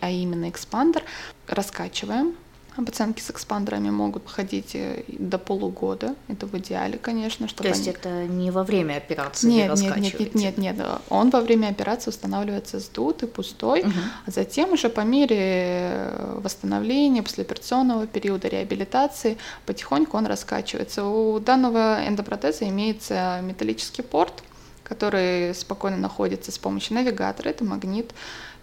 а 0.00 0.08
именно 0.08 0.48
экспандер, 0.48 1.04
раскачиваем, 1.46 2.34
Пациентки 2.84 3.22
с 3.22 3.30
экспандерами 3.30 3.90
могут 3.90 4.28
ходить 4.28 4.74
э, 4.74 5.04
до 5.08 5.38
полугода. 5.38 6.14
Это 6.28 6.46
в 6.46 6.54
идеале, 6.58 6.98
конечно. 6.98 7.48
Чтобы 7.48 7.68
То 7.70 7.74
есть 7.74 7.88
они... 7.88 7.96
это 7.96 8.24
не 8.26 8.50
во 8.50 8.64
время 8.64 8.96
операции 8.96 9.46
нет, 9.48 9.74
нет, 9.78 9.96
нет, 9.96 10.18
нет, 10.20 10.34
нет, 10.34 10.58
нет. 10.58 10.86
Он 11.08 11.30
во 11.30 11.40
время 11.40 11.68
операции 11.68 12.10
устанавливается 12.10 12.78
сдутый, 12.78 13.28
пустой, 13.28 13.80
угу. 13.80 13.90
а 14.26 14.30
затем 14.30 14.72
уже 14.72 14.90
по 14.90 15.00
мере 15.00 15.36
э, 15.38 16.40
восстановления, 16.42 17.22
послеоперационного 17.22 18.06
периода 18.06 18.48
реабилитации, 18.48 19.38
потихоньку 19.64 20.16
он 20.16 20.26
раскачивается. 20.26 21.04
У 21.04 21.38
данного 21.40 22.06
эндопротеза 22.06 22.68
имеется 22.68 23.40
металлический 23.42 24.02
порт, 24.02 24.42
который 24.82 25.54
спокойно 25.54 25.96
находится 25.96 26.52
с 26.52 26.58
помощью 26.58 26.94
навигатора, 26.94 27.48
это 27.48 27.64
магнит. 27.64 28.12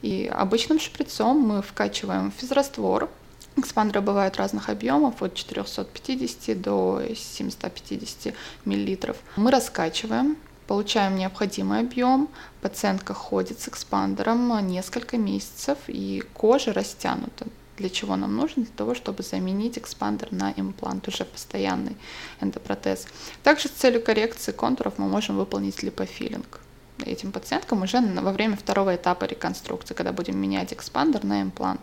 И 0.01 0.29
обычным 0.31 0.79
шприцом 0.79 1.39
мы 1.39 1.61
вкачиваем 1.61 2.31
физраствор, 2.31 3.09
Экспандеры 3.55 4.01
бывают 4.01 4.37
разных 4.37 4.69
объемов, 4.69 5.21
от 5.21 5.35
450 5.35 6.59
до 6.59 7.01
750 7.15 8.33
мл. 8.65 9.15
Мы 9.35 9.51
раскачиваем, 9.51 10.37
получаем 10.67 11.15
необходимый 11.15 11.81
объем, 11.81 12.29
пациентка 12.61 13.13
ходит 13.13 13.59
с 13.59 13.67
экспандером 13.67 14.65
несколько 14.67 15.17
месяцев, 15.17 15.77
и 15.87 16.23
кожа 16.33 16.73
растянута. 16.73 17.45
Для 17.77 17.89
чего 17.89 18.15
нам 18.15 18.35
нужно? 18.35 18.63
Для 18.63 18.73
того, 18.75 18.95
чтобы 18.95 19.23
заменить 19.23 19.77
экспандер 19.77 20.31
на 20.31 20.51
имплант, 20.51 21.07
уже 21.07 21.25
постоянный 21.25 21.95
эндопротез. 22.39 23.07
Также 23.43 23.67
с 23.67 23.71
целью 23.71 24.01
коррекции 24.01 24.51
контуров 24.51 24.95
мы 24.97 25.07
можем 25.07 25.37
выполнить 25.37 25.83
липофилинг 25.83 26.59
этим 27.05 27.31
пациенткам 27.31 27.81
уже 27.81 27.99
во 28.01 28.31
время 28.31 28.55
второго 28.55 28.95
этапа 28.95 29.25
реконструкции, 29.25 29.93
когда 29.93 30.11
будем 30.11 30.37
менять 30.37 30.73
экспандер 30.73 31.23
на 31.23 31.41
имплант. 31.41 31.81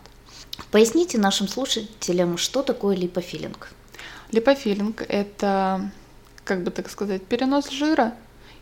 Поясните 0.70 1.18
нашим 1.18 1.48
слушателям, 1.48 2.36
что 2.38 2.62
такое 2.62 2.96
липофилинг. 2.96 3.70
Липофилинг– 4.32 5.02
это, 5.08 5.90
как 6.44 6.62
бы 6.62 6.70
так 6.70 6.90
сказать, 6.90 7.24
перенос 7.24 7.70
жира 7.70 8.14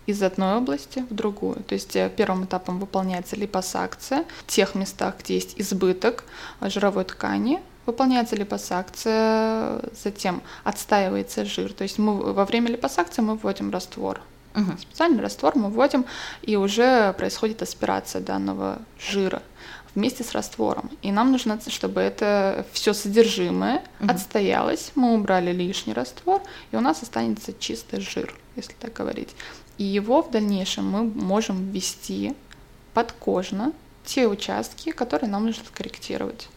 из 0.07 0.23
одной 0.23 0.57
области 0.57 1.05
в 1.11 1.15
другую. 1.15 1.57
То 1.65 1.75
есть 1.75 1.95
э, 1.95 2.11
первым 2.17 2.47
этапом 2.47 2.81
выполняется 2.81 3.37
липосакция 3.37 4.25
в 4.39 4.47
тех 4.47 4.75
местах, 4.75 5.17
где 5.21 5.35
есть 5.35 5.55
избыток 5.59 6.25
жировой 6.63 7.05
ткани, 7.05 7.61
выполняется 7.85 8.35
липосакция, 8.35 9.83
затем 9.93 10.43
отстаивается 10.65 11.45
жир. 11.45 11.75
То 11.75 11.83
есть 11.83 11.99
мы 11.99 12.33
во 12.33 12.47
время 12.47 12.71
липосакции 12.71 13.21
мы 13.21 13.37
вводим 13.37 13.71
раствор. 13.71 14.23
Угу. 14.55 14.79
Специальный 14.81 15.21
раствор 15.21 15.57
мы 15.57 15.69
вводим, 15.69 16.07
и 16.41 16.57
уже 16.57 17.13
происходит 17.13 17.61
аспирация 17.61 18.23
данного 18.23 18.79
жира 18.99 19.43
вместе 19.99 20.23
с 20.23 20.33
раствором. 20.33 20.91
И 21.03 21.11
нам 21.13 21.33
нужно, 21.33 21.59
чтобы 21.67 22.01
это 22.01 22.65
все 22.73 22.95
содержимое 22.95 23.83
угу. 24.01 24.11
отстоялось. 24.11 24.93
Мы 24.95 25.15
убрали 25.15 25.53
лишний 25.53 25.93
раствор, 25.93 26.41
и 26.71 26.77
у 26.77 26.81
нас 26.81 27.03
останется 27.03 27.53
чистый 27.59 28.01
жир, 28.01 28.35
если 28.57 28.75
так 28.75 28.93
говорить. 28.93 29.31
И 29.77 29.85
его 29.85 30.23
в 30.23 30.31
дальнейшем 30.31 30.89
мы 30.89 31.03
можем 31.03 31.71
ввести 31.71 32.35
подкожно 32.95 33.73
те 34.05 34.27
участки, 34.27 34.91
которые 34.93 35.31
нам 35.31 35.47
нужно 35.47 35.65
скорректировать. 35.65 36.49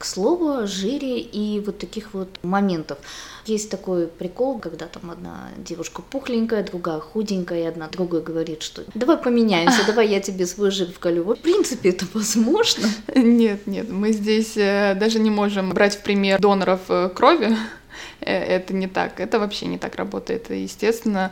К 0.00 0.06
слову 0.06 0.66
жире 0.66 1.20
и 1.20 1.60
вот 1.60 1.76
таких 1.76 2.14
вот 2.14 2.30
моментов. 2.42 2.96
Есть 3.44 3.70
такой 3.70 4.06
прикол, 4.06 4.58
когда 4.58 4.86
там 4.86 5.10
одна 5.10 5.50
девушка 5.58 6.00
пухленькая, 6.00 6.64
другая 6.64 7.00
худенькая, 7.00 7.64
и 7.64 7.66
одна 7.66 7.86
другой 7.86 8.22
говорит, 8.22 8.62
что 8.62 8.82
давай 8.94 9.18
поменяемся, 9.18 9.84
давай 9.86 10.08
я 10.08 10.20
тебе 10.20 10.46
свой 10.46 10.70
жир 10.70 10.90
вколю. 10.90 11.24
Вот 11.24 11.40
в 11.40 11.42
принципе 11.42 11.90
это 11.90 12.06
возможно? 12.14 12.88
Нет, 13.14 13.66
нет, 13.66 13.90
мы 13.90 14.12
здесь 14.12 14.56
э, 14.56 14.94
даже 14.98 15.18
не 15.18 15.28
можем 15.28 15.68
брать 15.74 15.96
в 15.96 16.02
пример 16.02 16.40
доноров 16.40 16.80
э, 16.88 17.10
крови, 17.14 17.54
э, 18.22 18.32
это 18.32 18.72
не 18.72 18.86
так, 18.86 19.20
это 19.20 19.38
вообще 19.38 19.66
не 19.66 19.76
так 19.76 19.96
работает. 19.96 20.48
Естественно, 20.48 21.30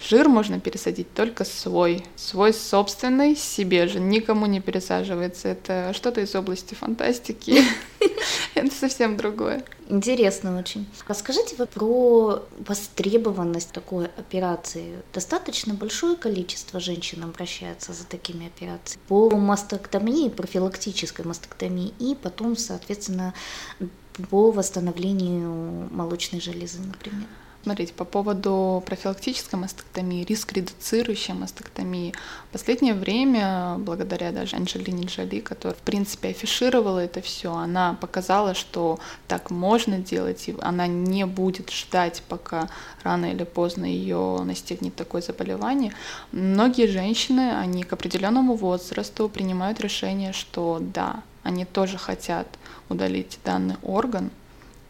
Жир 0.00 0.28
можно 0.28 0.58
пересадить 0.58 1.12
только 1.12 1.44
свой, 1.44 2.04
свой 2.16 2.54
собственный, 2.54 3.36
себе 3.36 3.86
же, 3.86 4.00
никому 4.00 4.46
не 4.46 4.60
пересаживается. 4.60 5.48
Это 5.48 5.92
что-то 5.94 6.22
из 6.22 6.34
области 6.34 6.74
фантастики. 6.74 7.62
Это 8.54 8.74
совсем 8.74 9.18
другое. 9.18 9.62
Интересно 9.90 10.58
очень. 10.58 10.88
Расскажите 11.06 11.56
вы 11.56 11.66
про 11.66 12.42
востребованность 12.66 13.72
такой 13.72 14.06
операции. 14.06 15.02
Достаточно 15.12 15.74
большое 15.74 16.16
количество 16.16 16.80
женщин 16.80 17.22
обращается 17.24 17.92
за 17.92 18.06
такими 18.06 18.46
операциями 18.46 19.02
по 19.06 19.28
мастектомии, 19.30 20.30
профилактической 20.30 21.26
мастектомии, 21.26 21.92
и 21.98 22.14
потом, 22.14 22.56
соответственно, 22.56 23.34
по 24.30 24.50
восстановлению 24.50 25.88
молочной 25.90 26.40
железы, 26.40 26.80
например. 26.80 27.26
Смотрите, 27.62 27.92
по 27.92 28.06
поводу 28.06 28.82
профилактической 28.86 29.56
мастектомии, 29.56 30.24
риск 30.24 30.54
редуцирующей 30.54 31.34
мастектомии. 31.34 32.14
В 32.48 32.52
последнее 32.52 32.94
время, 32.94 33.76
благодаря 33.78 34.32
даже 34.32 34.56
Анджелине 34.56 35.04
Джоли, 35.04 35.40
которая, 35.40 35.76
в 35.76 35.82
принципе, 35.82 36.30
афишировала 36.30 37.00
это 37.00 37.20
все, 37.20 37.52
она 37.52 37.98
показала, 38.00 38.54
что 38.54 38.98
так 39.28 39.50
можно 39.50 39.98
делать, 39.98 40.48
и 40.48 40.56
она 40.62 40.86
не 40.86 41.26
будет 41.26 41.70
ждать, 41.70 42.22
пока 42.28 42.70
рано 43.02 43.26
или 43.26 43.44
поздно 43.44 43.84
ее 43.84 44.40
настигнет 44.42 44.96
такое 44.96 45.20
заболевание. 45.20 45.92
Многие 46.32 46.86
женщины, 46.86 47.58
они 47.58 47.82
к 47.82 47.92
определенному 47.92 48.54
возрасту 48.54 49.28
принимают 49.28 49.80
решение, 49.80 50.32
что 50.32 50.78
да, 50.80 51.22
они 51.42 51.66
тоже 51.66 51.98
хотят 51.98 52.46
удалить 52.88 53.38
данный 53.44 53.76
орган, 53.82 54.30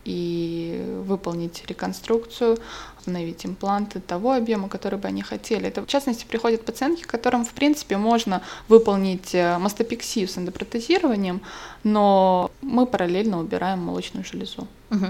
и 0.04 1.02
выполнить 1.06 1.64
реконструкцию, 1.66 2.58
обновить 3.00 3.44
импланты 3.44 4.00
того 4.00 4.32
объема, 4.32 4.68
который 4.68 4.98
бы 4.98 5.08
они 5.08 5.22
хотели. 5.22 5.68
Это, 5.68 5.82
в 5.82 5.86
частности, 5.86 6.24
приходят 6.24 6.64
пациентки, 6.64 7.04
которым, 7.04 7.44
в 7.44 7.52
принципе, 7.52 7.96
можно 7.96 8.42
выполнить 8.68 9.34
э, 9.34 9.58
мастопексию 9.58 10.28
с 10.28 10.38
эндопротезированием, 10.38 11.40
но 11.84 12.50
мы 12.62 12.86
параллельно 12.86 13.40
убираем 13.40 13.80
молочную 13.80 14.24
железу. 14.24 14.66
Угу. 14.90 15.06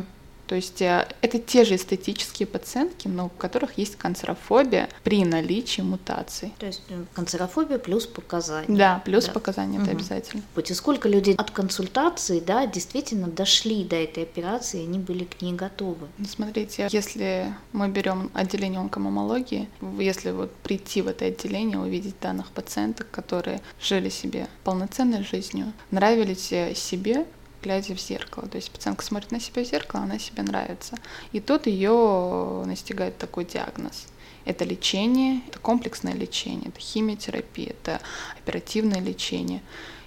То 0.51 0.57
есть 0.57 0.83
э, 0.83 1.07
это 1.21 1.39
те 1.39 1.65
же 1.65 1.77
эстетические 1.77 2.49
пациентки, 2.49 3.07
но 3.07 3.27
у 3.27 3.29
которых 3.29 3.79
есть 3.79 3.95
канцерофобия 3.95 4.89
при 5.05 5.25
наличии 5.25 5.81
мутаций. 5.81 6.53
То 6.59 6.67
есть 6.67 6.83
э, 6.89 7.05
канцерофобия 7.15 7.79
плюс 7.79 8.09
показания. 8.09 8.77
Да, 8.77 9.01
плюс 9.05 9.27
да. 9.27 9.33
показания 9.33 9.79
угу. 9.79 9.85
это 9.85 9.93
обязательно. 9.93 10.43
И 10.57 10.75
сколько 10.75 11.09
людей 11.09 11.37
от 11.37 11.53
консультации, 11.53 12.41
да, 12.41 12.67
действительно 12.67 13.29
дошли 13.29 13.85
до 13.85 13.95
этой 13.95 14.25
операции, 14.25 14.83
они 14.83 14.99
были 14.99 15.23
к 15.23 15.41
ней 15.41 15.53
готовы. 15.53 16.09
Ну, 16.19 16.25
смотрите, 16.25 16.89
если 16.91 17.55
мы 17.73 17.87
берем 17.87 18.29
отделение 18.35 18.81
онкомамологии, 18.81 19.69
если 20.01 20.33
вот 20.33 20.53
прийти 20.65 21.01
в 21.01 21.07
это 21.07 21.27
отделение, 21.27 21.79
увидеть 21.79 22.17
данных 22.21 22.51
пациенток, 22.51 23.09
которые 23.13 23.61
жили 23.81 24.09
себе 24.09 24.49
полноценной 24.65 25.23
жизнью, 25.23 25.73
нравились 25.93 26.53
себе, 26.77 27.27
глядя 27.63 27.95
в 27.95 28.01
зеркало. 28.01 28.49
То 28.49 28.57
есть 28.57 28.71
пациентка 28.71 29.05
смотрит 29.05 29.33
на 29.33 29.41
себя 29.41 29.65
в 29.65 29.67
зеркало, 29.67 30.03
она 30.03 30.19
себе 30.19 30.43
нравится. 30.43 30.97
И 31.33 31.41
тут 31.41 31.67
ее 31.67 32.63
настигает 32.67 33.19
такой 33.19 33.45
диагноз. 33.45 34.07
Это 34.45 34.65
лечение, 34.65 35.43
это 35.49 35.59
комплексное 35.59 36.15
лечение, 36.15 36.69
это 36.69 36.81
химиотерапия, 36.81 37.71
это 37.71 38.01
оперативное 38.39 39.01
лечение. 39.01 39.63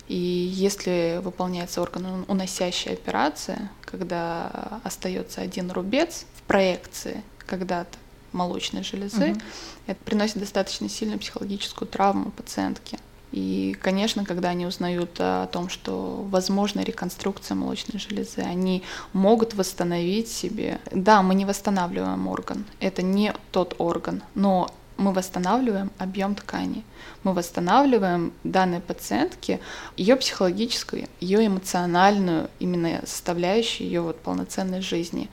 И 0.07 0.15
если 0.15 1.19
выполняется 1.23 1.81
орган 1.81 2.25
уносящая 2.27 2.95
операция, 2.95 3.71
когда 3.81 4.81
остается 4.83 5.41
один 5.41 5.71
рубец 5.71 6.25
в 6.35 6.41
проекции 6.43 7.23
когда-то 7.37 7.97
молочной 8.33 8.83
железы, 8.83 9.31
угу. 9.31 9.39
это 9.87 10.03
приносит 10.03 10.39
достаточно 10.39 10.89
сильную 10.89 11.19
психологическую 11.19 11.87
травму 11.87 12.31
пациентке. 12.31 12.99
И, 13.33 13.75
конечно, 13.81 14.25
когда 14.25 14.49
они 14.49 14.67
узнают 14.67 15.15
о 15.17 15.47
том, 15.47 15.67
что 15.67 16.23
возможна 16.29 16.81
реконструкция 16.81 17.55
молочной 17.55 17.99
железы, 17.99 18.41
они 18.41 18.83
могут 19.11 19.55
восстановить 19.55 20.27
себе. 20.27 20.79
Да, 20.91 21.23
мы 21.23 21.33
не 21.33 21.43
восстанавливаем 21.43 22.27
орган, 22.27 22.63
это 22.79 23.01
не 23.01 23.33
тот 23.51 23.73
орган, 23.79 24.21
но 24.35 24.69
мы 24.97 25.11
восстанавливаем 25.11 25.91
объем 25.97 26.35
ткани, 26.35 26.83
мы 27.23 27.33
восстанавливаем 27.33 28.33
данной 28.43 28.79
пациентке 28.79 29.59
ее 29.97 30.15
психологическую, 30.15 31.07
ее 31.19 31.45
эмоциональную 31.45 32.49
именно 32.59 33.01
составляющую 33.05 33.87
ее 33.87 34.01
вот 34.01 34.19
полноценной 34.19 34.81
жизни. 34.81 35.29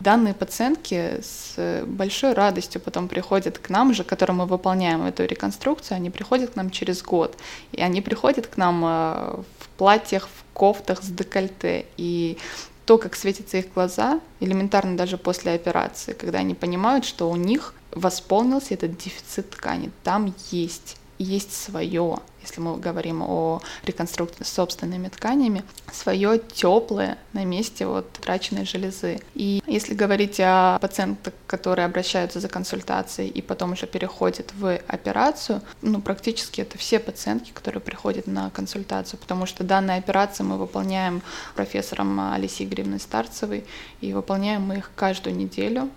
Данные 0.00 0.34
пациентки 0.34 1.20
с 1.22 1.84
большой 1.86 2.32
радостью 2.32 2.80
потом 2.80 3.08
приходят 3.08 3.58
к 3.58 3.68
нам 3.70 3.94
же, 3.94 4.04
которым 4.04 4.36
мы 4.36 4.46
выполняем 4.46 5.04
эту 5.04 5.24
реконструкцию, 5.24 5.96
они 5.96 6.10
приходят 6.10 6.50
к 6.50 6.56
нам 6.56 6.70
через 6.70 7.02
год, 7.02 7.36
и 7.72 7.80
они 7.80 8.00
приходят 8.00 8.46
к 8.46 8.56
нам 8.56 8.84
э, 8.84 8.88
в 9.58 9.68
платьях, 9.76 10.28
в 10.28 10.54
кофтах 10.54 11.02
с 11.02 11.08
декольте, 11.08 11.86
и 11.96 12.38
то, 12.84 12.98
как 12.98 13.14
светятся 13.14 13.58
их 13.58 13.72
глаза, 13.72 14.20
элементарно 14.40 14.96
даже 14.96 15.16
после 15.16 15.52
операции, 15.52 16.12
когда 16.12 16.38
они 16.38 16.54
понимают, 16.54 17.04
что 17.04 17.30
у 17.30 17.36
них 17.36 17.74
восполнился 17.92 18.74
этот 18.74 18.96
дефицит 18.96 19.50
ткани. 19.50 19.90
Там 20.02 20.34
есть 20.50 20.96
есть 21.22 21.52
свое, 21.52 22.18
если 22.42 22.60
мы 22.60 22.76
говорим 22.78 23.22
о 23.22 23.62
реконструкции 23.84 24.44
собственными 24.44 25.08
тканями, 25.08 25.62
свое 25.92 26.38
теплое 26.38 27.18
на 27.32 27.44
месте 27.44 27.86
вот 27.86 28.10
траченной 28.12 28.64
железы. 28.64 29.20
И 29.34 29.62
если 29.66 29.94
говорить 29.94 30.40
о 30.40 30.78
пациентах, 30.80 31.34
которые 31.46 31.86
обращаются 31.86 32.40
за 32.40 32.48
консультацией 32.48 33.28
и 33.28 33.40
потом 33.40 33.72
уже 33.72 33.86
переходят 33.86 34.52
в 34.54 34.76
операцию, 34.88 35.62
ну, 35.80 36.00
практически 36.00 36.60
это 36.60 36.78
все 36.78 36.98
пациентки, 36.98 37.52
которые 37.52 37.80
приходят 37.80 38.26
на 38.26 38.50
консультацию, 38.50 39.20
потому 39.20 39.46
что 39.46 39.64
данные 39.64 39.98
операции 39.98 40.42
мы 40.42 40.58
выполняем 40.58 41.22
профессором 41.54 42.18
Алисией 42.32 42.68
Игоревной 42.68 43.00
Старцевой, 43.00 43.64
и 44.00 44.12
выполняем 44.12 44.62
мы 44.62 44.78
их 44.78 44.90
каждую 44.96 45.36
неделю. 45.36 45.88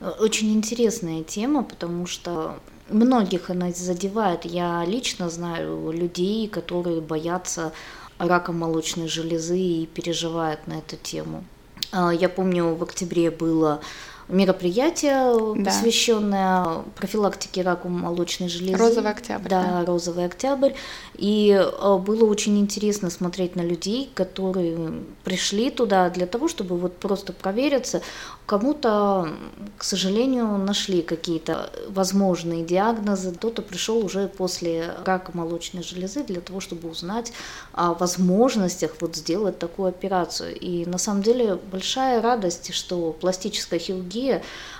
Очень 0.00 0.54
интересная 0.54 1.22
тема, 1.22 1.62
потому 1.62 2.06
что 2.06 2.58
многих 2.88 3.50
она 3.50 3.72
задевает. 3.72 4.44
Я 4.44 4.84
лично 4.84 5.30
знаю 5.30 5.90
людей, 5.90 6.48
которые 6.48 7.00
боятся 7.00 7.72
рака 8.18 8.52
молочной 8.52 9.08
железы 9.08 9.58
и 9.58 9.86
переживают 9.86 10.66
на 10.66 10.74
эту 10.74 10.96
тему. 10.96 11.44
А, 11.92 12.10
я 12.12 12.28
помню, 12.28 12.74
в 12.74 12.82
октябре 12.82 13.30
было 13.30 13.80
мероприятие, 14.28 15.54
да. 15.56 15.70
посвященное 15.70 16.82
профилактике 16.96 17.62
раку 17.62 17.88
молочной 17.88 18.48
железы. 18.48 18.76
Розовый 18.76 19.10
октябрь. 19.10 19.48
Да, 19.48 19.62
да, 19.62 19.84
розовый 19.84 20.26
октябрь. 20.26 20.72
И 21.14 21.52
а, 21.52 21.98
было 21.98 22.24
очень 22.24 22.58
интересно 22.58 23.10
смотреть 23.10 23.56
на 23.56 23.60
людей, 23.60 24.10
которые 24.14 25.04
пришли 25.24 25.70
туда 25.70 26.10
для 26.10 26.26
того, 26.26 26.48
чтобы 26.48 26.76
вот 26.76 26.96
просто 26.96 27.32
провериться. 27.32 28.02
Кому-то, 28.46 29.28
к 29.76 29.84
сожалению, 29.84 30.56
нашли 30.58 31.02
какие-то 31.02 31.70
возможные 31.88 32.64
диагнозы. 32.64 33.32
Кто-то 33.32 33.62
пришел 33.62 34.04
уже 34.04 34.28
после 34.28 34.92
рака 35.04 35.32
молочной 35.34 35.82
железы 35.82 36.22
для 36.22 36.40
того, 36.40 36.60
чтобы 36.60 36.88
узнать 36.88 37.32
о 37.72 37.94
возможностях 37.94 38.92
вот 39.00 39.16
сделать 39.16 39.58
такую 39.58 39.88
операцию. 39.88 40.56
И 40.56 40.84
на 40.86 40.98
самом 40.98 41.22
деле 41.22 41.58
большая 41.72 42.20
радость, 42.20 42.72
что 42.74 43.12
пластическая 43.12 43.80
хирургия, 43.80 44.15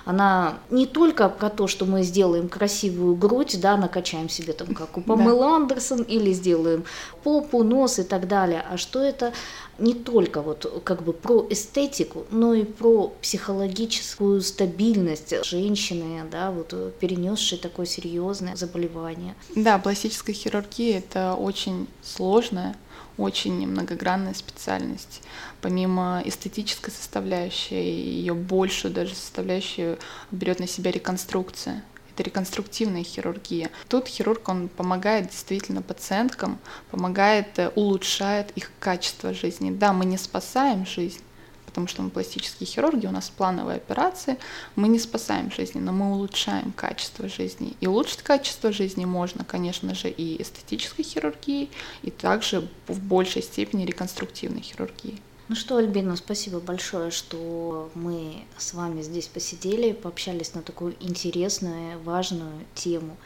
она 0.05 0.59
не 0.69 0.85
только 0.85 1.29
про 1.29 1.49
то, 1.49 1.67
что 1.67 1.85
мы 1.85 2.03
сделаем 2.03 2.47
красивую 2.49 3.15
грудь, 3.15 3.59
да, 3.59 3.77
накачаем 3.77 4.29
себе 4.29 4.53
там, 4.53 4.73
как 4.73 4.97
у 4.97 5.01
Памелы 5.01 5.39
да. 5.39 5.55
Андерсон, 5.55 6.03
или 6.03 6.31
сделаем 6.31 6.85
попу, 7.23 7.63
нос 7.63 7.99
и 7.99 8.03
так 8.03 8.27
далее, 8.27 8.63
а 8.69 8.77
что 8.77 9.01
это 9.01 9.33
не 9.79 9.93
только 9.93 10.41
вот 10.41 10.81
как 10.83 11.03
бы 11.03 11.13
про 11.13 11.45
эстетику, 11.49 12.25
но 12.31 12.53
и 12.53 12.63
про 12.63 13.13
психологическую 13.21 14.41
стабильность 14.41 15.33
женщины, 15.45 16.23
да, 16.31 16.51
вот 16.51 16.73
перенесшей 16.99 17.57
такое 17.57 17.85
серьезное 17.85 18.55
заболевание. 18.55 19.35
Да, 19.55 19.77
пластическая 19.77 20.33
хирургия 20.33 20.99
это 20.99 21.35
очень 21.35 21.87
сложная, 22.01 22.75
очень 23.17 23.67
многогранная 23.67 24.33
специальность. 24.33 25.21
Помимо 25.61 26.21
эстетической 26.25 26.91
составляющей, 26.91 27.75
ее 27.75 28.33
большую 28.33 28.93
даже 28.93 29.15
составляющую 29.15 29.97
берет 30.31 30.59
на 30.59 30.67
себя 30.67 30.91
реконструкция 30.91 31.83
это 32.17 32.23
реконструктивная 32.23 33.03
хирургия. 33.03 33.69
Тут 33.87 34.07
хирург, 34.07 34.49
он 34.49 34.69
помогает 34.69 35.29
действительно 35.29 35.83
пациенткам, 35.83 36.57
помогает, 36.89 37.59
э, 37.59 37.69
улучшает 37.75 38.49
их 38.55 38.71
качество 38.79 39.35
жизни. 39.35 39.69
Да, 39.69 39.93
мы 39.93 40.05
не 40.05 40.17
спасаем 40.17 40.87
жизнь, 40.87 41.21
потому 41.77 41.89
что 41.89 42.01
мы 42.01 42.09
пластические 42.09 42.65
хирурги, 42.65 43.05
у 43.05 43.11
нас 43.11 43.29
плановые 43.29 43.77
операции, 43.77 44.39
мы 44.75 44.87
не 44.87 44.97
спасаем 44.97 45.51
жизни, 45.51 45.79
но 45.79 45.91
мы 45.91 46.11
улучшаем 46.11 46.71
качество 46.71 47.29
жизни. 47.29 47.75
И 47.81 47.85
улучшить 47.85 48.23
качество 48.23 48.71
жизни 48.71 49.05
можно, 49.05 49.45
конечно 49.45 49.93
же, 49.93 50.09
и 50.09 50.41
эстетической 50.41 51.03
хирургией, 51.03 51.69
и 52.01 52.09
также 52.09 52.67
в 52.87 52.99
большей 52.99 53.43
степени 53.43 53.85
реконструктивной 53.85 54.61
хирургией. 54.61 55.21
Ну 55.49 55.55
что, 55.55 55.77
Альбина, 55.77 56.15
спасибо 56.15 56.59
большое, 56.59 57.11
что 57.11 57.91
мы 57.93 58.43
с 58.57 58.73
вами 58.73 59.03
здесь 59.03 59.27
посидели, 59.27 59.91
пообщались 59.91 60.55
на 60.55 60.63
такую 60.63 60.95
интересную, 60.99 61.99
важную 61.99 62.65
тему. 62.73 63.17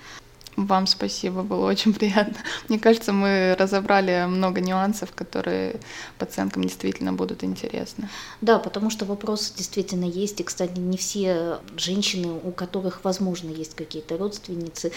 Вам 0.58 0.86
спасибо, 0.88 1.44
было 1.44 1.66
очень 1.68 1.94
приятно. 2.00 2.38
Мне 2.68 2.80
кажется, 2.80 3.14
мы 3.14 3.56
разобрали 3.58 4.26
много 4.28 4.62
нюансов, 4.62 5.12
которые 5.14 5.80
пациенткам 6.18 6.64
действительно 6.64 7.14
будут 7.14 7.44
интересны. 7.44 8.10
Да, 8.42 8.60
потому 8.60 8.90
что 8.90 9.06
вопросы 9.06 9.54
действительно 9.56 10.06
есть. 10.06 10.40
И, 10.40 10.44
кстати, 10.44 10.78
не 10.78 10.98
все 10.98 11.60
женщины, 11.78 12.32
у 12.44 12.52
которых, 12.52 13.04
возможно, 13.04 13.50
есть 13.50 13.76
какие-то 13.76 14.18
родственницы, 14.18 14.92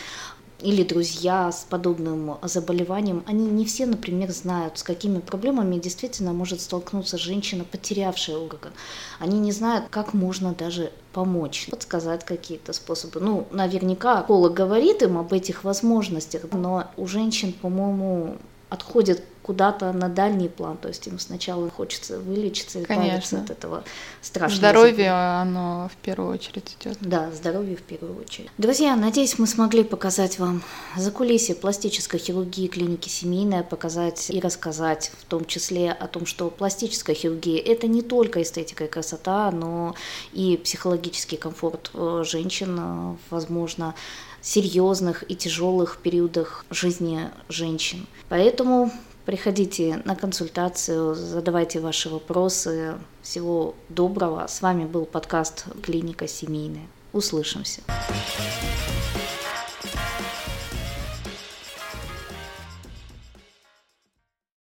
или 0.65 0.83
друзья 0.83 1.53
с 1.53 1.67
подобным 1.69 2.39
заболеванием, 2.43 3.23
они 3.27 3.47
не 3.47 3.65
все, 3.65 3.87
например, 3.87 4.31
знают, 4.33 4.79
с 4.79 4.83
какими 4.83 5.21
проблемами 5.21 5.79
действительно 5.79 6.33
может 6.33 6.61
столкнуться 6.61 7.19
женщина, 7.19 7.65
потерявшая 7.65 8.39
орган. 8.39 8.73
Они 9.19 9.39
не 9.39 9.53
знают, 9.53 9.87
как 9.91 10.15
можно 10.15 10.55
даже 10.55 10.91
помочь, 11.13 11.69
подсказать 11.71 12.25
какие-то 12.25 12.73
способы. 12.73 13.21
Ну, 13.21 13.47
наверняка 13.51 14.23
психолог 14.23 14.55
говорит 14.55 15.03
им 15.03 15.19
об 15.19 15.33
этих 15.33 15.65
возможностях, 15.65 16.43
но 16.53 16.87
у 16.97 17.07
женщин, 17.07 17.53
по-моему, 17.53 18.37
отходит 18.71 19.23
куда-то 19.45 19.93
на 19.93 20.09
дальний 20.09 20.49
план, 20.49 20.79
то 20.79 20.89
есть 20.89 21.07
им 21.07 21.19
сначала 21.19 21.69
хочется 21.69 22.19
вылечиться 22.19 22.79
и 22.79 22.83
избавиться 22.83 23.39
от 23.39 23.51
этого 23.51 23.85
страшного. 24.23 24.57
Здоровье, 24.57 25.11
оно 25.11 25.91
в 25.93 25.97
первую 25.97 26.33
очередь 26.33 26.77
идет. 26.81 26.97
Да, 27.01 27.31
здоровье 27.31 27.77
в 27.77 27.83
первую 27.83 28.19
очередь. 28.19 28.51
Друзья, 28.57 28.97
надеюсь, 28.97 29.39
мы 29.39 29.47
смогли 29.47 29.85
показать 29.85 30.39
вам 30.39 30.63
за 30.97 31.11
кулисье 31.11 31.55
пластической 31.55 32.19
хирургии 32.19 32.69
клиники 32.69 33.11
семейная, 33.11 33.63
показать 33.63 34.31
и 34.31 34.41
рассказать 34.41 35.13
в 35.19 35.25
том 35.27 35.45
числе 35.45 35.93
о 35.93 36.09
том, 36.09 36.25
что 36.25 36.49
пластическая 36.49 37.15
хирургия– 37.15 37.61
это 37.65 37.87
не 37.87 38.01
только 38.01 38.41
эстетика 38.41 38.85
и 38.85 38.89
красота, 38.89 39.51
но 39.51 39.95
и 40.33 40.57
психологический 40.57 41.37
комфорт 41.37 41.91
э, 41.93 42.23
женщин, 42.25 42.79
э, 42.81 43.17
возможно, 43.29 43.95
серьезных 44.41 45.25
и 45.31 45.35
тяжелых 45.35 45.99
периодах 46.03 46.65
жизни 46.71 47.31
женщин. 47.49 48.07
Поэтому 48.29 48.91
приходите 49.25 50.03
на 50.05 50.15
консультацию, 50.17 51.15
задавайте 51.15 51.81
ваши 51.81 52.09
вопросы. 52.09 52.95
Всего 53.23 53.75
доброго. 53.89 54.47
С 54.47 54.63
вами 54.63 54.85
был 54.85 55.07
подкаст 55.07 55.67
«Клиника 55.83 56.29
семейная». 56.29 56.87
Услышимся. 57.13 57.83